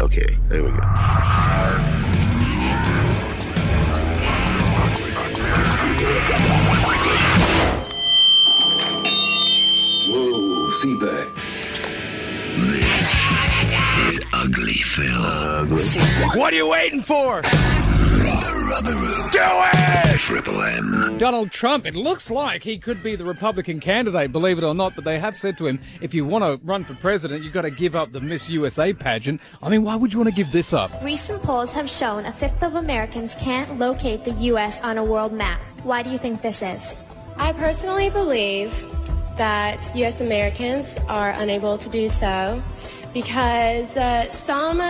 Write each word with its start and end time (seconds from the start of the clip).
Okay, 0.00 0.38
there 0.48 0.62
we 0.62 0.70
go. 0.70 0.76
Whoa, 10.06 10.70
feedback. 10.80 11.28
This 12.56 13.14
is 14.06 14.20
Ugly 14.32 14.72
Phil. 14.74 15.10
What 16.38 16.52
are 16.52 16.56
you 16.56 16.68
waiting 16.68 17.02
for? 17.02 17.42
The 18.40 18.66
Rubber 18.70 18.92
Room. 18.92 19.30
Do 19.30 19.40
it! 19.42 20.18
Triple 20.18 20.62
M. 20.62 21.16
Donald 21.18 21.50
Trump, 21.50 21.86
it 21.86 21.94
looks 21.94 22.30
like 22.30 22.62
he 22.62 22.78
could 22.78 23.02
be 23.02 23.16
the 23.16 23.24
Republican 23.24 23.80
candidate, 23.80 24.30
believe 24.30 24.58
it 24.58 24.64
or 24.64 24.74
not, 24.74 24.94
but 24.94 25.04
they 25.04 25.18
have 25.18 25.36
said 25.36 25.56
to 25.58 25.66
him, 25.66 25.80
if 26.00 26.12
you 26.14 26.24
want 26.24 26.44
to 26.44 26.64
run 26.66 26.84
for 26.84 26.94
president, 26.94 27.42
you've 27.42 27.52
got 27.52 27.62
to 27.62 27.70
give 27.70 27.96
up 27.96 28.12
the 28.12 28.20
Miss 28.20 28.48
USA 28.50 28.92
pageant. 28.92 29.40
I 29.62 29.68
mean, 29.68 29.84
why 29.84 29.96
would 29.96 30.12
you 30.12 30.18
want 30.18 30.28
to 30.28 30.34
give 30.34 30.52
this 30.52 30.72
up? 30.72 30.90
Recent 31.02 31.42
polls 31.42 31.72
have 31.74 31.88
shown 31.88 32.26
a 32.26 32.32
fifth 32.32 32.62
of 32.62 32.74
Americans 32.74 33.34
can't 33.36 33.78
locate 33.78 34.24
the 34.24 34.32
U.S. 34.32 34.80
on 34.82 34.98
a 34.98 35.04
world 35.04 35.32
map. 35.32 35.60
Why 35.82 36.02
do 36.02 36.10
you 36.10 36.18
think 36.18 36.42
this 36.42 36.62
is? 36.62 36.96
I 37.36 37.52
personally 37.52 38.10
believe 38.10 38.70
that 39.36 39.78
U.S. 39.94 40.20
Americans 40.20 40.96
are 41.08 41.30
unable 41.30 41.78
to 41.78 41.88
do 41.88 42.08
so 42.08 42.62
because 43.14 43.96
uh, 43.96 44.28
some 44.30 44.80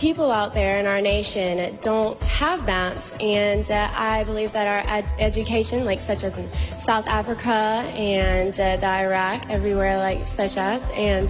people 0.00 0.30
out 0.30 0.54
there 0.54 0.80
in 0.80 0.86
our 0.86 1.02
nation 1.02 1.78
don't 1.82 2.18
have 2.22 2.64
maps, 2.64 3.12
and 3.20 3.70
uh, 3.70 3.90
I 3.94 4.24
believe 4.24 4.50
that 4.52 4.66
our 4.66 4.90
ed- 4.96 5.12
education, 5.18 5.84
like 5.84 5.98
such 5.98 6.24
as 6.24 6.36
in 6.38 6.50
South 6.82 7.06
Africa 7.06 7.52
and 7.92 8.54
uh, 8.54 8.76
the 8.78 8.86
Iraq, 8.86 9.50
everywhere 9.50 9.98
like 9.98 10.26
such 10.26 10.56
as, 10.56 10.88
and 10.94 11.28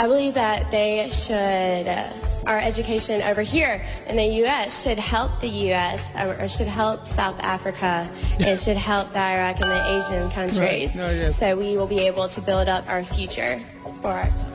I 0.00 0.08
believe 0.08 0.34
that 0.34 0.70
they 0.70 1.08
should. 1.10 1.86
Uh, 1.88 2.10
our 2.44 2.58
education 2.58 3.22
over 3.22 3.42
here 3.42 3.80
in 4.08 4.16
the 4.16 4.24
U.S. 4.24 4.82
should 4.82 4.98
help 4.98 5.38
the 5.40 5.48
U.S. 5.48 6.02
or, 6.20 6.42
or 6.42 6.48
should 6.48 6.66
help 6.66 7.06
South 7.06 7.38
Africa 7.38 8.10
and 8.40 8.58
should 8.58 8.76
help 8.76 9.12
the 9.12 9.20
Iraq 9.20 9.60
and 9.60 9.70
the 9.70 9.98
Asian 9.98 10.28
countries. 10.32 10.92
No, 10.92 11.08
yes. 11.08 11.38
So 11.38 11.56
we 11.56 11.76
will 11.76 11.86
be 11.86 12.00
able 12.00 12.26
to 12.30 12.40
build 12.40 12.68
up 12.68 12.84
our 12.88 13.04
future 13.04 13.62
for 14.00 14.08
our 14.08 14.51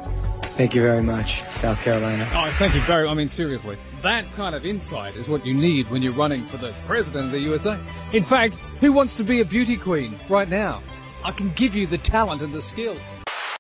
Thank 0.58 0.74
you 0.74 0.82
very 0.82 1.04
much, 1.04 1.44
South 1.52 1.80
Carolina. 1.84 2.28
Oh, 2.34 2.52
thank 2.58 2.74
you 2.74 2.82
very 2.82 3.08
I 3.08 3.14
mean, 3.14 3.30
seriously. 3.30 3.78
That 4.02 4.26
kind 4.34 4.56
of 4.56 4.66
insight 4.66 5.16
is 5.16 5.28
what 5.30 5.46
you 5.46 5.54
need 5.54 5.88
when 5.92 6.02
you're 6.02 6.14
running 6.14 6.44
for 6.46 6.58
the 6.58 6.74
president 6.88 7.26
of 7.26 7.32
the 7.32 7.40
USA. 7.42 7.78
In 8.12 8.24
fact, 8.24 8.56
who 8.80 8.92
wants 8.92 9.14
to 9.16 9.24
be 9.24 9.42
a 9.42 9.46
beauty 9.46 9.78
queen 9.78 10.16
right 10.30 10.50
now? 10.50 10.82
I 11.24 11.30
can 11.32 11.52
give 11.52 11.76
you 11.76 11.86
the 11.86 12.00
talent 12.00 12.42
and 12.42 12.52
the 12.52 12.62
skill. 12.62 12.96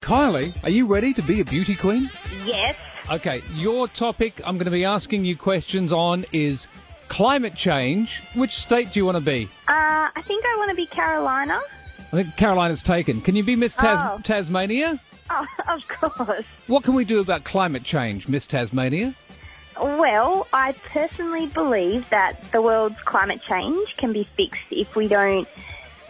Kylie, 0.02 0.52
are 0.64 0.72
you 0.72 0.88
ready 0.88 1.14
to 1.14 1.22
be 1.22 1.40
a 1.40 1.46
beauty 1.46 1.76
queen? 1.76 2.10
Yes. 2.46 2.76
Okay, 3.12 3.44
your 3.54 3.88
topic 3.88 4.42
I'm 4.44 4.58
going 4.58 4.66
to 4.66 4.72
be 4.72 4.84
asking 4.84 5.24
you 5.24 5.36
questions 5.38 5.94
on 5.94 6.26
is 6.32 6.68
climate 7.10 7.54
change. 7.56 8.24
Which 8.34 8.56
state 8.56 8.92
do 8.92 9.00
you 9.00 9.06
want 9.06 9.18
to 9.18 9.22
be? 9.22 9.46
Uh, 9.68 10.10
I 10.16 10.22
think 10.24 10.44
I 10.46 10.56
want 10.58 10.72
to 10.72 10.76
be 10.76 10.88
Carolina. 10.88 11.60
I 12.00 12.24
think 12.24 12.38
Carolina's 12.38 12.82
taken. 12.82 13.22
Can 13.22 13.36
you 13.36 13.44
be 13.44 13.56
Miss 13.56 13.76
Tas- 13.76 14.00
Oh. 14.02 14.20
Tasmania? 14.24 15.00
Oh, 15.30 15.46
of 15.68 15.88
course. 15.88 16.46
What 16.68 16.84
can 16.84 16.94
we 16.94 17.06
do 17.06 17.20
about 17.20 17.44
climate 17.44 17.84
change, 17.84 18.28
Miss 18.28 18.48
Tasmania? 18.48 19.16
Well, 19.80 20.48
I 20.54 20.72
personally 20.72 21.48
believe 21.48 22.10
that 22.10 22.52
the 22.52 22.62
world's 22.62 23.00
climate 23.04 23.42
change 23.48 23.96
can 23.98 24.12
be 24.12 24.24
fixed 24.24 24.64
if 24.72 24.96
we 24.96 25.08
don't 25.08 25.48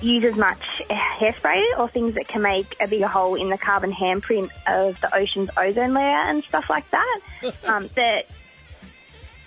use 0.02 0.24
as 0.24 0.36
much 0.36 0.62
hairspray 0.90 1.64
or 1.78 1.90
things 1.90 2.14
that 2.16 2.28
can 2.28 2.42
make 2.42 2.76
a 2.80 2.88
bigger 2.88 3.08
hole 3.08 3.36
in 3.36 3.50
the 3.50 3.58
carbon 3.58 3.92
handprint 3.92 4.52
of 4.68 5.00
the 5.02 5.14
ocean's 5.16 5.50
ozone 5.58 5.94
layer 5.94 6.06
and 6.06 6.44
stuff 6.44 6.70
like 6.70 6.88
that 6.92 7.20
um, 7.64 7.90
that 7.96 8.28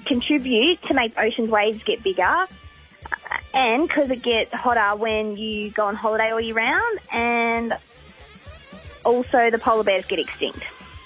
contribute 0.06 0.82
to 0.82 0.94
make 0.94 1.16
ocean's 1.16 1.50
waves 1.50 1.84
get 1.84 2.02
bigger 2.02 2.46
and 3.54 3.86
because 3.86 4.10
it 4.10 4.22
gets 4.22 4.52
hotter 4.52 4.96
when 4.96 5.36
you 5.36 5.70
go 5.70 5.86
on 5.86 5.94
holiday 5.94 6.32
all 6.32 6.40
year 6.40 6.54
round 6.54 6.98
and 7.12 7.78
also 9.20 9.50
the 9.50 9.58
polar 9.58 9.84
bears 9.84 10.06
get 10.06 10.18
extinct. 10.18 10.64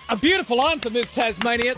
A 0.09 0.17
beautiful 0.17 0.65
answer, 0.67 0.89
Miss 0.89 1.11
Tasmania. 1.11 1.75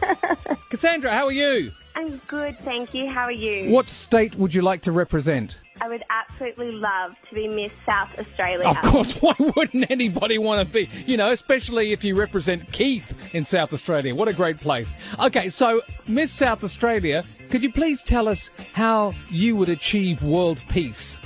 Cassandra, 0.70 1.10
how 1.10 1.26
are 1.26 1.32
you? 1.32 1.72
I'm 1.94 2.18
good, 2.28 2.58
thank 2.58 2.92
you. 2.92 3.08
How 3.08 3.24
are 3.24 3.32
you? 3.32 3.70
What 3.70 3.88
state 3.88 4.34
would 4.34 4.52
you 4.52 4.60
like 4.60 4.82
to 4.82 4.92
represent? 4.92 5.62
I 5.80 5.88
would 5.88 6.04
absolutely 6.10 6.72
love 6.72 7.16
to 7.28 7.34
be 7.34 7.48
Miss 7.48 7.72
South 7.86 8.10
Australia. 8.18 8.68
Of 8.68 8.80
course, 8.82 9.18
why 9.22 9.34
wouldn't 9.56 9.90
anybody 9.90 10.36
want 10.36 10.66
to 10.66 10.72
be? 10.72 10.90
You 11.06 11.16
know, 11.16 11.30
especially 11.30 11.92
if 11.92 12.04
you 12.04 12.14
represent 12.14 12.70
Keith 12.72 13.34
in 13.34 13.46
South 13.46 13.72
Australia. 13.72 14.14
What 14.14 14.28
a 14.28 14.34
great 14.34 14.58
place. 14.58 14.92
Okay, 15.18 15.48
so 15.48 15.80
Miss 16.06 16.30
South 16.30 16.62
Australia, 16.62 17.24
could 17.48 17.62
you 17.62 17.72
please 17.72 18.02
tell 18.02 18.28
us 18.28 18.50
how 18.74 19.14
you 19.30 19.56
would 19.56 19.70
achieve 19.70 20.22
world 20.22 20.62
peace? 20.68 21.20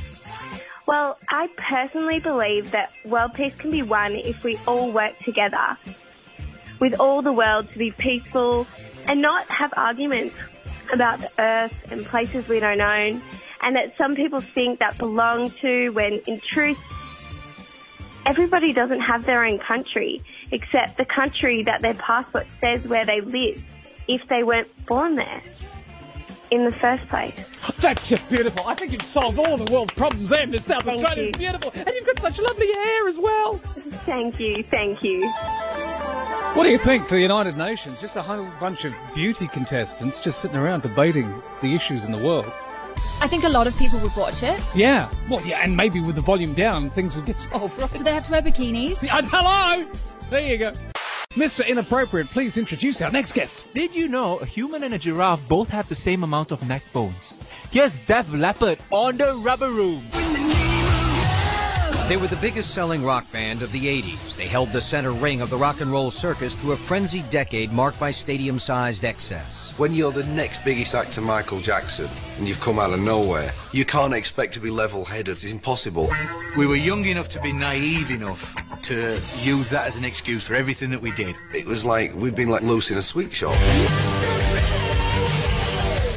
Well, 0.87 1.17
I 1.31 1.49
personally 1.57 2.21
believe 2.21 2.71
that 2.73 2.93
world 3.05 3.35
peace 3.35 3.55
can 3.55 3.71
be 3.71 3.83
won 3.83 4.15
if 4.15 4.45
we 4.45 4.59
all 4.67 4.93
work 4.93 5.19
together 5.21 5.79
with 6.79 7.01
all 7.01 7.23
the 7.23 7.33
world 7.33 7.73
to 7.73 7.79
be 7.79 7.91
peaceful 7.93 8.67
and 9.09 9.23
not 9.23 9.49
have 9.49 9.73
arguments 9.77 10.35
about 10.93 11.21
the 11.21 11.31
earth 11.39 11.93
and 11.93 12.05
places 12.05 12.47
we 12.49 12.61
don't 12.61 12.81
own 12.81 13.23
and 13.63 13.77
that 13.77 13.97
some 13.97 14.15
people 14.15 14.41
think 14.41 14.81
that 14.81 14.97
belong 14.99 15.49
to 15.49 15.89
when 15.91 16.15
in 16.27 16.39
truth 16.41 16.79
everybody 18.27 18.73
doesn't 18.73 19.01
have 19.01 19.25
their 19.25 19.45
own 19.45 19.59
country 19.59 20.23
except 20.53 20.99
the 20.99 21.05
country 21.05 21.63
that 21.63 21.81
their 21.81 21.95
passport 21.95 22.47
says 22.61 22.87
where 22.87 23.07
they 23.07 23.21
live 23.23 23.65
if 24.09 24.27
they 24.29 24.43
weren't 24.43 24.69
born 24.87 25.17
there 25.17 25.43
in 26.55 26.65
the 26.65 26.73
first 26.73 27.07
place. 27.09 27.49
That's 27.81 28.09
just 28.09 28.29
beautiful. 28.29 28.67
I 28.67 28.75
think 28.75 28.93
you've 28.93 29.03
solved 29.03 29.39
all 29.39 29.57
the 29.57 29.71
world's 29.73 29.93
problems 29.95 30.29
there, 30.31 30.47
Miss 30.47 30.65
South 30.65 30.85
Thank 30.85 31.03
Australia. 31.03 31.23
you. 31.25 31.29
It's 31.31 31.39
beautiful. 31.39 31.73
And 31.75 31.91
you've 31.95 32.07
got 32.07 32.21
such 32.21 32.39
lovely 32.41 32.73
hair 32.73 33.09
as 33.09 33.19
well. 33.19 33.59
Thank 34.07 34.39
you, 34.39 34.63
thank 34.63 35.03
you. 35.03 35.29
What 36.55 36.63
do 36.65 36.71
you 36.71 36.79
think 36.79 37.07
for 37.07 37.15
the 37.17 37.23
United 37.23 37.57
Nations? 37.57 38.01
Just 38.01 38.15
a 38.17 38.23
whole 38.23 38.47
bunch 38.61 38.85
of 38.85 38.95
beauty 39.15 39.49
contestants 39.49 40.21
just 40.21 40.39
sitting 40.41 40.57
around 40.57 40.83
debating 40.83 41.43
the 41.63 41.75
issues 41.75 42.05
in 42.05 42.13
the 42.13 42.23
world. 42.25 42.53
I 43.21 43.27
think 43.27 43.45
a 43.45 43.49
lot 43.49 43.67
of 43.67 43.77
people 43.77 43.99
would 44.01 44.15
watch 44.17 44.43
it. 44.43 44.61
Yeah. 44.75 45.09
Well, 45.29 45.45
yeah, 45.45 45.61
and 45.63 45.77
maybe 45.77 46.01
with 46.01 46.15
the 46.15 46.21
volume 46.21 46.53
down, 46.55 46.91
things 46.91 47.17
would 47.17 47.27
get 47.27 47.41
solved, 47.53 47.79
right? 47.81 47.93
Do 47.93 48.05
they 48.05 48.13
have 48.15 48.27
to 48.27 48.33
wear 48.33 48.43
bikinis? 48.43 48.99
Hello! 49.09 49.85
There 50.31 50.47
you 50.47 50.59
go. 50.59 50.73
Mr. 51.35 51.67
Inappropriate, 51.67 52.31
please 52.31 52.59
introduce 52.59 53.03
our 53.03 53.11
next 53.11 53.33
guest. 53.33 53.67
Did 53.75 53.93
you 53.93 54.07
know 54.07 54.37
a 54.39 54.47
human 54.47 54.85
and 54.85 54.95
a 54.95 54.99
giraffe 54.99 55.43
both 55.49 55.69
have 55.69 55.89
the 55.89 55.95
same 55.97 56.23
amount 56.23 56.53
of 56.53 56.63
neck 56.69 56.85
bones? 56.93 57.37
Here's 57.73 57.93
Def 58.07 58.33
Leppard 58.33 58.79
on 58.93 59.17
the 59.17 59.35
Rubber 59.45 59.71
Room. 59.71 60.05
They 62.07 62.17
were 62.17 62.29
the 62.29 62.39
biggest 62.41 62.73
selling 62.73 63.03
rock 63.03 63.25
band 63.33 63.63
of 63.63 63.73
the 63.73 63.81
80s. 63.81 64.37
They 64.37 64.47
held 64.47 64.69
the 64.69 64.81
center 64.81 65.11
ring 65.11 65.41
of 65.41 65.51
the 65.51 65.57
rock 65.57 65.81
and 65.81 65.91
roll 65.91 66.13
circus 66.13 66.55
through 66.55 66.73
a 66.73 66.77
frenzied 66.77 67.29
decade 67.31 67.73
marked 67.73 67.99
by 67.99 68.13
stadium 68.13 68.61
sized 68.61 69.05
excess. 69.05 69.77
When 69.77 69.93
you're 69.93 70.13
the 70.13 70.27
next 70.27 70.65
biggest 70.65 70.95
act 70.95 71.11
to 71.13 71.21
Michael 71.21 71.59
Jackson 71.59 72.09
and 72.39 72.47
you've 72.47 72.61
come 72.61 72.79
out 72.79 72.93
of 72.93 73.01
nowhere, 73.01 73.53
you 73.73 73.85
can't 73.85 74.15
expect 74.15 74.55
to 74.55 74.61
be 74.61 74.71
level 74.71 75.05
headed. 75.05 75.31
It's 75.31 75.51
impossible. 75.51 76.13
We 76.57 76.69
were 76.69 76.77
young 76.77 77.05
enough 77.07 77.29
to 77.31 77.41
be 77.41 77.53
naive 77.53 78.13
enough 78.13 78.55
to 78.85 79.19
use 79.41 79.71
that 79.71 79.87
as 79.87 79.97
an 79.97 80.05
excuse 80.05 80.47
for 80.47 80.55
everything 80.55 80.91
that 80.91 81.01
we 81.01 81.11
did. 81.13 81.35
It 81.55 81.67
was 81.67 81.85
like 81.85 82.15
we've 82.15 82.35
been 82.35 82.49
like 82.51 82.63
loose 82.63 82.91
in 82.91 82.99
a 82.99 83.03
sweet 83.03 83.33
shop. 83.33 83.55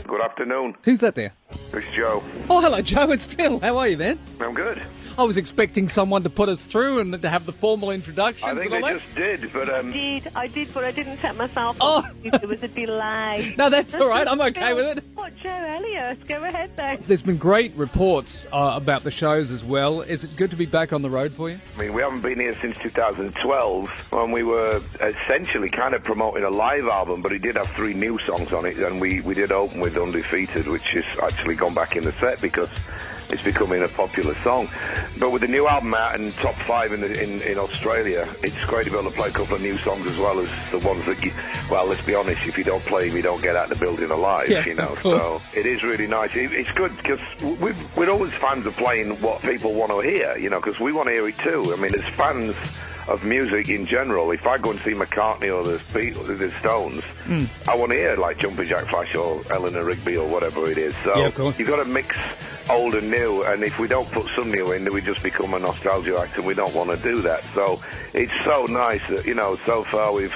Good 0.08 0.22
afternoon. 0.22 0.76
Who's 0.86 1.00
that 1.02 1.16
there? 1.16 1.34
It's 1.74 1.88
Joe. 1.96 2.24
Oh, 2.50 2.62
hello, 2.62 2.82
Joe. 2.82 3.12
It's 3.12 3.26
Phil. 3.26 3.60
How 3.60 3.78
are 3.78 3.88
you, 3.88 3.98
man? 3.98 4.20
I'm 4.40 4.54
good. 4.54 4.86
I 5.18 5.24
was 5.24 5.38
expecting 5.38 5.88
someone 5.88 6.24
to 6.24 6.30
put 6.30 6.48
us 6.48 6.66
through 6.66 7.00
and 7.00 7.20
to 7.22 7.30
have 7.30 7.46
the 7.46 7.52
formal 7.52 7.90
introduction. 7.92 8.48
I 8.48 8.56
think 8.56 8.72
they 8.72 8.82
just 8.82 9.16
did, 9.16 9.52
but 9.52 9.68
um, 9.74 9.92
did. 9.92 10.30
I 10.36 10.48
did, 10.48 10.74
but 10.74 10.84
I 10.84 10.92
didn't 10.92 11.20
set 11.22 11.36
myself 11.36 11.78
Oh. 11.82 12.00
up. 12.00 12.40
There 12.42 12.48
was 12.50 12.62
a 12.64 12.68
delay. 12.68 13.56
No, 13.58 13.70
that's 13.70 13.96
all 13.96 14.08
right. 14.08 14.28
I'm 14.30 14.40
okay 14.42 14.74
with 14.74 14.98
it. 14.98 15.04
What, 15.48 15.60
Joe 15.60 15.66
Elliott? 15.66 16.28
Go 16.28 16.44
ahead, 16.44 16.72
though. 16.76 16.98
There's 17.08 17.22
been 17.22 17.38
great 17.38 17.74
reports 17.76 18.48
uh, 18.52 18.74
about 18.76 19.04
the 19.04 19.12
shows 19.12 19.52
as 19.52 19.64
well. 19.64 20.02
Is 20.02 20.24
it 20.24 20.36
good 20.36 20.52
to 20.52 20.58
be 20.58 20.66
back 20.66 20.94
on 20.94 21.02
the 21.02 21.10
road 21.10 21.32
for 21.32 21.50
you? 21.50 21.60
I 21.76 21.80
mean, 21.80 21.94
we 21.94 22.02
haven't 22.02 22.22
been 22.22 22.40
here 22.40 22.54
since 22.54 22.78
2012 22.78 24.12
when 24.12 24.32
we 24.32 24.44
were 24.44 24.82
essentially 25.02 25.70
kind 25.70 25.96
of 25.96 26.04
promoting 26.04 26.44
a 26.44 26.50
live 26.50 26.88
album, 26.88 27.22
but 27.22 27.32
it 27.32 27.42
did 27.42 27.56
have 27.56 27.68
three 27.68 27.94
new 27.94 28.20
songs 28.20 28.52
on 28.52 28.66
it, 28.66 28.78
and 28.78 29.00
we, 29.00 29.22
we 29.22 29.34
did 29.34 29.52
open 29.52 29.80
with 29.80 29.98
Undefeated, 29.98 30.68
which 30.68 30.88
has 30.90 31.06
actually 31.24 31.56
gone 31.56 31.74
back 31.74 31.96
in 31.96 32.04
the 32.04 32.12
set 32.14 32.42
because 32.42 32.70
it's 33.30 33.44
becoming 33.44 33.84
a 33.84 33.88
popular 33.88 34.36
song. 34.44 34.70
But 35.20 35.32
with 35.32 35.42
the 35.42 35.48
new 35.48 35.68
album 35.68 35.94
out 35.94 36.20
and 36.20 36.34
top 36.36 36.56
five 36.56 36.94
in, 36.94 37.02
the, 37.02 37.12
in, 37.22 37.42
in 37.42 37.58
Australia, 37.58 38.28
it's 38.42 38.64
great 38.66 38.86
to 38.86 38.92
be 38.92 38.98
able 38.98 39.10
to 39.10 39.16
play 39.16 39.30
a 39.30 39.32
couple 39.32 39.56
of 39.56 39.62
new 39.62 39.78
songs 39.78 40.06
as 40.08 40.18
well 40.18 40.40
as 40.40 40.50
the 40.72 40.80
ones 40.80 41.06
that, 41.06 41.24
you, 41.24 41.32
well, 41.70 41.86
let's 41.86 42.06
be 42.06 42.16
honest, 42.16 42.46
if 42.48 42.58
you 42.58 42.64
don't 42.64 42.84
play 42.84 43.08
them, 43.08 43.18
you 43.18 43.24
don't 43.24 43.42
get 43.42 43.56
out 43.56 43.72
of 43.72 43.78
the 43.78 43.86
building 43.86 44.12
alive, 44.12 44.50
Yeah, 44.50 44.66
you 44.66 44.76
know. 44.76 44.96
So 44.96 45.42
it 45.56 45.66
is 45.66 45.84
really 45.84 46.08
nice. 46.08 46.36
It, 46.36 46.52
it's 46.54 46.72
good 46.72 46.96
because 46.98 47.20
we've, 47.60 47.98
we're 47.98 48.10
always 48.10 48.34
fans 48.34 48.66
of 48.66 48.76
playing 48.78 49.12
what 49.22 49.42
people 49.42 49.74
want 49.74 49.92
to 49.92 50.00
hear, 50.00 50.38
you 50.38 50.50
know, 50.50 50.60
because 50.62 50.80
we 50.80 50.92
want 50.92 51.08
to 51.08 51.14
hear 51.14 51.28
it 51.28 51.38
too. 51.40 51.74
I 51.74 51.82
mean, 51.82 51.96
as 51.96 52.06
fans 52.06 52.56
of 53.08 53.24
music 53.24 53.70
in 53.70 53.86
general. 53.86 54.32
If 54.32 54.46
I 54.46 54.58
go 54.58 54.72
and 54.72 54.80
see 54.82 54.92
McCartney 54.92 55.54
or 55.54 55.64
the 55.64 55.78
Beatles, 55.94 56.38
the 56.38 56.52
Stones, 56.60 57.04
Mm. 57.28 57.50
I 57.68 57.76
want 57.76 57.92
to 57.92 57.98
hear 57.98 58.16
like 58.16 58.38
Jumping 58.38 58.68
Jack 58.68 58.86
Flash 58.88 59.14
or 59.14 59.42
Eleanor 59.52 59.84
Rigby 59.84 60.16
or 60.16 60.26
whatever 60.30 60.70
it 60.70 60.78
is. 60.78 60.96
So 61.04 61.14
Yeah, 61.18 61.30
you've 61.58 61.68
got 61.68 61.84
to 61.84 61.86
mix 61.86 62.18
old 62.70 62.96
and 62.96 63.12
new, 63.12 63.44
and 63.44 63.64
if 63.64 63.80
we 63.80 63.88
don't 63.90 64.10
put 64.14 64.28
some 64.34 64.50
new 64.50 64.72
in, 64.72 64.86
then 64.86 64.94
we 64.94 65.02
just 65.02 65.22
become 65.24 65.54
a 65.54 65.60
nostalgia 65.60 66.18
act, 66.18 66.38
and 66.38 66.46
we 66.46 66.54
don't 66.54 66.74
want 66.74 66.90
to 66.90 66.96
do 66.98 67.22
that. 67.24 67.44
So 67.54 67.82
it's 68.14 68.32
so 68.46 68.64
nice 68.70 69.06
that 69.10 69.26
you 69.26 69.34
know 69.36 69.58
so 69.66 69.84
far 69.84 70.14
we've 70.14 70.36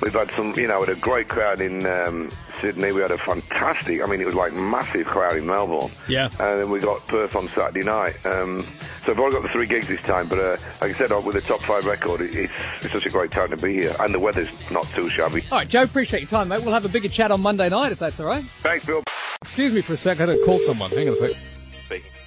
we've 0.00 0.14
had 0.14 0.30
some 0.30 0.54
you 0.56 0.66
know 0.66 0.80
had 0.80 0.88
a 0.88 0.98
great 0.98 1.28
crowd 1.28 1.60
in. 1.60 1.84
Um, 1.86 2.30
Sydney, 2.60 2.92
we 2.92 3.00
had 3.00 3.10
a 3.10 3.18
fantastic. 3.18 4.02
I 4.02 4.06
mean, 4.06 4.20
it 4.20 4.26
was 4.26 4.34
like 4.34 4.52
massive 4.52 5.06
crowd 5.06 5.36
in 5.36 5.46
Melbourne. 5.46 5.90
Yeah. 6.08 6.24
And 6.24 6.60
then 6.60 6.70
we 6.70 6.80
got 6.80 7.06
Perth 7.06 7.36
on 7.36 7.48
Saturday 7.48 7.84
night. 7.84 8.14
Um, 8.24 8.66
so 9.04 9.12
I've 9.12 9.18
only 9.18 9.32
got 9.32 9.42
the 9.42 9.48
three 9.48 9.66
gigs 9.66 9.88
this 9.88 10.02
time, 10.02 10.28
but 10.28 10.38
uh, 10.38 10.56
like 10.80 10.90
I 10.90 10.92
said, 10.92 11.12
uh, 11.12 11.20
with 11.20 11.34
the 11.36 11.40
top 11.40 11.62
five 11.62 11.84
record, 11.84 12.20
it's, 12.20 12.52
it's 12.82 12.92
such 12.92 13.06
a 13.06 13.10
great 13.10 13.30
time 13.30 13.50
to 13.50 13.56
be 13.56 13.74
here, 13.74 13.94
and 14.00 14.12
the 14.12 14.18
weather's 14.18 14.48
not 14.70 14.84
too 14.84 15.08
shabby. 15.08 15.42
All 15.50 15.58
right, 15.58 15.68
Joe, 15.68 15.82
appreciate 15.82 16.20
your 16.20 16.28
time, 16.28 16.48
mate. 16.48 16.60
We'll 16.62 16.74
have 16.74 16.84
a 16.84 16.88
bigger 16.88 17.08
chat 17.08 17.30
on 17.30 17.40
Monday 17.40 17.68
night 17.68 17.92
if 17.92 17.98
that's 17.98 18.20
all 18.20 18.26
right. 18.26 18.44
Thanks, 18.62 18.86
Bill. 18.86 19.02
Excuse 19.42 19.72
me 19.72 19.80
for 19.80 19.94
a 19.94 19.96
sec. 19.96 20.18
I 20.20 20.26
had 20.26 20.36
to 20.36 20.44
call 20.44 20.58
someone. 20.58 20.90
Hang 20.90 21.08
on 21.08 21.14
a 21.14 21.16
sec. 21.16 21.36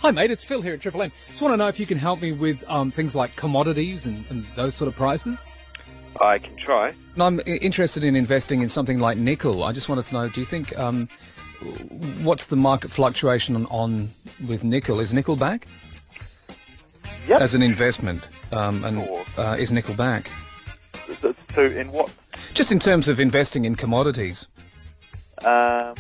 Hi, 0.03 0.12
mate. 0.12 0.31
It's 0.31 0.44
Phil 0.44 0.62
here 0.62 0.74
at 0.74 0.81
Triple 0.81 1.03
M. 1.03 1.13
Just 1.29 1.41
want 1.41 1.53
to 1.53 1.57
know 1.57 1.69
if 1.69 1.79
you 1.79 1.86
can 1.86 1.97
help 1.97 2.21
me 2.21 2.33
with 2.33 2.62
um, 2.68 2.91
things 2.91 3.15
like 3.15 3.38
commodities 3.38 4.06
and, 4.06 4.25
and 4.29 4.44
those 4.47 4.75
sort 4.75 4.89
of 4.89 4.95
prices. 4.97 5.39
I 6.21 6.39
can 6.39 6.56
try. 6.56 6.94
I'm 7.19 7.39
interested 7.45 8.04
in 8.04 8.15
investing 8.15 8.62
in 8.62 8.69
something 8.69 9.00
like 9.00 9.18
nickel. 9.18 9.63
I 9.63 9.71
just 9.71 9.89
wanted 9.89 10.06
to 10.07 10.13
know, 10.13 10.30
do 10.30 10.39
you 10.39 10.45
think, 10.45 10.77
um, 10.80 11.07
what's 12.24 12.48
the 12.48 12.56
market 12.56 12.92
fluctuation 12.92 13.56
on, 13.56 13.65
on 13.68 14.10
with 14.48 14.63
nickel? 14.63 15.00
Is 15.00 15.13
nickel 15.13 15.36
back? 15.36 15.68
Yep. 17.27 17.42
As 17.42 17.54
an 17.54 17.62
investment, 17.62 18.27
um, 18.51 18.83
and 18.83 19.07
uh, 19.38 19.56
is 19.57 19.71
nickel 19.71 19.95
back? 19.95 20.30
So, 21.56 21.63
in 21.65 21.89
what? 21.92 22.13
Just 22.54 22.71
in 22.71 22.80
terms 22.80 23.07
of 23.07 23.19
investing 23.19 23.63
in 23.65 23.75
commodities. 23.75 24.45
Um, 25.45 25.95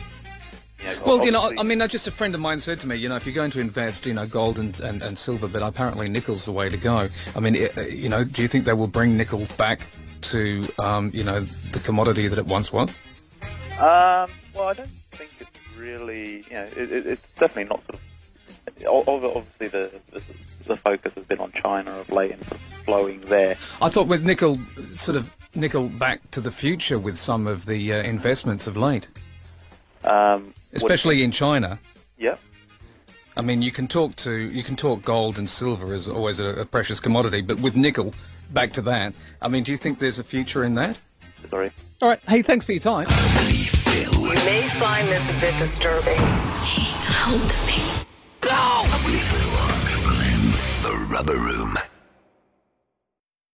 Well, 1.05 1.23
you 1.23 1.31
know, 1.31 1.49
I 1.57 1.63
mean, 1.63 1.79
just 1.87 2.07
a 2.07 2.11
friend 2.11 2.35
of 2.35 2.41
mine 2.41 2.59
said 2.59 2.79
to 2.81 2.87
me, 2.87 2.95
you 2.97 3.07
know, 3.07 3.15
if 3.15 3.25
you're 3.25 3.33
going 3.35 3.51
to 3.51 3.61
invest, 3.61 4.05
you 4.05 4.13
know, 4.13 4.25
gold 4.27 4.59
and, 4.59 4.77
and, 4.81 5.01
and 5.01 5.17
silver, 5.17 5.47
but 5.47 5.61
apparently 5.61 6.09
nickel's 6.09 6.43
the 6.45 6.51
way 6.51 6.69
to 6.69 6.75
go. 6.77 7.07
I 7.35 7.39
mean, 7.39 7.55
i- 7.55 7.69
uh, 7.77 7.81
you 7.83 8.09
know, 8.09 8.25
do 8.25 8.41
you 8.41 8.49
think 8.49 8.65
they 8.65 8.73
will 8.73 8.87
bring 8.87 9.15
nickel 9.15 9.47
back 9.57 9.79
to, 10.23 10.67
um, 10.79 11.11
you 11.13 11.23
know, 11.23 11.41
the 11.41 11.79
commodity 11.79 12.27
that 12.27 12.37
it 12.39 12.45
once 12.45 12.71
was? 12.73 12.89
Um, 13.79 14.29
well, 14.55 14.69
I 14.69 14.73
don't 14.73 14.87
think 14.87 15.31
it's 15.39 15.77
really, 15.77 16.43
you 16.49 16.53
know, 16.53 16.67
it, 16.75 16.91
it, 16.91 17.05
it's 17.07 17.31
definitely 17.33 17.65
not 17.65 17.81
sort 17.83 17.95
of. 17.95 18.01
Obviously, 18.85 19.67
the, 19.67 19.99
the 20.11 20.21
the 20.65 20.75
focus 20.77 21.13
has 21.15 21.25
been 21.25 21.39
on 21.39 21.51
China 21.51 21.91
of 21.99 22.09
late 22.09 22.31
and 22.31 22.43
sort 22.45 22.59
of 22.59 22.67
flowing 22.85 23.21
there. 23.21 23.55
I 23.81 23.89
thought 23.89 24.07
with 24.07 24.25
nickel, 24.25 24.57
sort 24.93 25.17
of 25.17 25.35
nickel 25.55 25.89
back 25.89 26.29
to 26.31 26.41
the 26.41 26.51
future 26.51 26.97
with 26.97 27.17
some 27.17 27.47
of 27.47 27.65
the 27.65 27.93
uh, 27.93 28.03
investments 28.03 28.67
of 28.67 28.75
late, 28.75 29.07
Um, 30.03 30.53
especially 30.73 31.23
in 31.23 31.31
China. 31.31 31.79
Yeah. 32.17 32.35
I 33.35 33.41
mean, 33.41 33.61
you 33.61 33.71
can 33.71 33.87
talk 33.87 34.15
to 34.17 34.31
you 34.31 34.63
can 34.63 34.75
talk 34.75 35.03
gold 35.03 35.37
and 35.37 35.49
silver 35.49 35.93
as 35.93 36.07
always 36.07 36.39
a, 36.39 36.61
a 36.61 36.65
precious 36.65 36.99
commodity, 36.99 37.41
but 37.41 37.59
with 37.59 37.75
nickel, 37.75 38.13
back 38.53 38.73
to 38.73 38.81
that. 38.83 39.13
I 39.41 39.47
mean, 39.47 39.63
do 39.63 39.71
you 39.71 39.77
think 39.77 39.99
there's 39.99 40.19
a 40.19 40.23
future 40.23 40.63
in 40.63 40.75
that? 40.75 40.97
Sorry. 41.49 41.71
All 42.01 42.09
right. 42.09 42.19
Hey, 42.27 42.41
thanks 42.41 42.65
for 42.65 42.71
your 42.71 42.81
time. 42.81 43.07
You 43.49 44.33
may 44.45 44.69
find 44.79 45.07
this 45.07 45.29
a 45.29 45.33
bit 45.33 45.57
disturbing. 45.57 46.17
He 46.63 46.83
helped 46.83 47.57
me. 47.67 47.81
Ugly 48.45 49.17
Phil 49.17 49.59
on 49.59 49.85
Triple 49.87 50.21
M, 50.21 50.51
the 50.81 51.07
Rubber 51.09 51.37
Room. 51.37 51.92